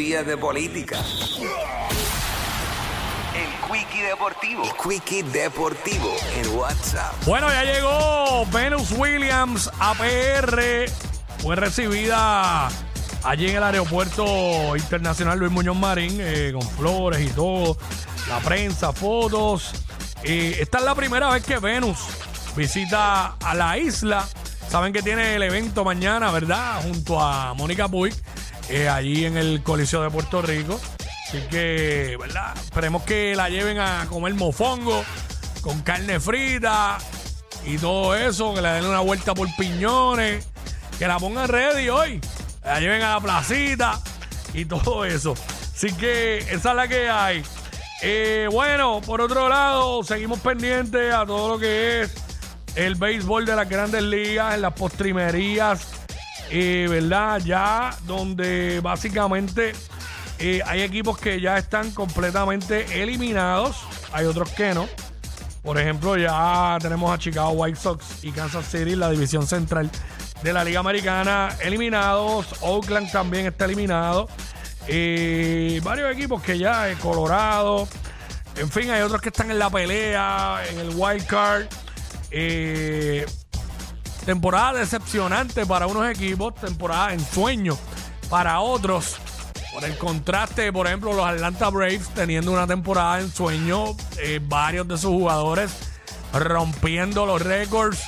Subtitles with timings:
[0.00, 0.96] Día de política.
[3.34, 4.62] El Quickie Deportivo.
[4.62, 7.14] El Quickie Deportivo en WhatsApp.
[7.26, 10.88] Bueno, ya llegó Venus Williams APR.
[11.38, 12.68] Fue recibida
[13.24, 17.76] allí en el aeropuerto internacional Luis Muñoz Marín eh, con flores y todo.
[18.28, 19.72] La prensa, fotos.
[20.22, 21.98] Eh, esta es la primera vez que Venus
[22.54, 24.28] visita a la isla.
[24.68, 26.82] Saben que tiene el evento mañana, ¿verdad?
[26.82, 28.14] Junto a Mónica Puig,
[28.68, 30.80] eh, allí en el Coliseo de Puerto Rico.
[31.26, 32.56] Así que, ¿verdad?
[32.56, 35.04] Esperemos que la lleven a comer mofongo
[35.60, 36.98] con carne frita
[37.64, 40.46] y todo eso, que le den una vuelta por piñones,
[40.98, 42.20] que la pongan ready hoy,
[42.64, 44.00] la lleven a la placita
[44.54, 45.34] y todo eso.
[45.74, 47.42] Así que esa es la que hay.
[48.02, 52.14] Eh, bueno, por otro lado, seguimos pendientes a todo lo que es
[52.74, 55.88] el béisbol de las grandes ligas, en las postrimerías,
[56.50, 57.40] eh, ¿verdad?
[57.44, 59.72] Ya donde básicamente
[60.38, 63.76] eh, hay equipos que ya están completamente eliminados,
[64.12, 64.88] hay otros que no.
[65.62, 69.90] Por ejemplo, ya tenemos a Chicago White Sox y Kansas City, la división central
[70.42, 72.46] de la Liga Americana, eliminados.
[72.60, 74.28] Oakland también está eliminado.
[74.86, 77.88] Eh, varios equipos que ya, eh, Colorado.
[78.56, 81.66] En fin, hay otros que están en la pelea, en el wild card.
[84.28, 87.78] Temporada decepcionante para unos equipos, temporada en sueño
[88.28, 89.16] para otros.
[89.72, 94.86] Por el contraste, por ejemplo, los Atlanta Braves teniendo una temporada en sueño, eh, varios
[94.86, 95.72] de sus jugadores
[96.34, 98.02] rompiendo los récords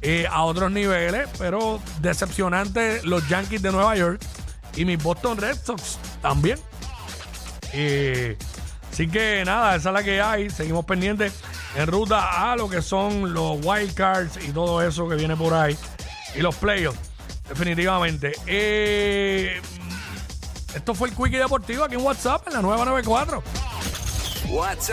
[0.00, 4.20] eh, a otros niveles, pero decepcionante los Yankees de Nueva York
[4.74, 6.58] y mis Boston Red Sox también.
[7.72, 8.36] Eh,
[8.90, 10.50] así que nada, esa es la que hay.
[10.50, 11.32] Seguimos pendientes
[11.74, 15.54] en ruta a lo que son los wild cards y todo eso que viene por
[15.54, 15.76] ahí.
[16.34, 16.98] Y los playoffs,
[17.48, 18.32] definitivamente.
[18.46, 19.60] Eh,
[20.74, 23.42] esto fue el Quickie Deportivo aquí en WhatsApp, en la nueva 94.
[24.48, 24.90] WhatsApp.